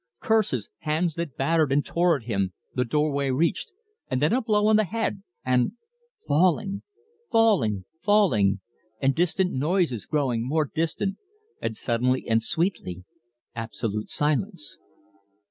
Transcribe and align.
Curses, 0.19 0.67
hands 0.79 1.13
that 1.13 1.37
battered 1.37 1.71
and 1.71 1.85
tore 1.85 2.15
at 2.15 2.23
him, 2.23 2.53
the 2.73 2.83
doorway 2.83 3.29
reached, 3.29 3.69
and 4.09 4.19
then 4.19 4.33
a 4.33 4.41
blow 4.41 4.65
on 4.65 4.75
the 4.75 4.83
head 4.85 5.21
and 5.45 5.73
falling, 6.27 6.81
falling, 7.31 7.85
falling, 8.01 8.61
and 8.99 9.13
distant 9.13 9.51
noises 9.53 10.07
growing 10.07 10.41
more 10.43 10.65
distant, 10.65 11.17
and 11.61 11.77
suddenly 11.77 12.27
and 12.27 12.41
sweetly 12.41 13.03
absolute 13.55 14.09
silence. 14.09 14.79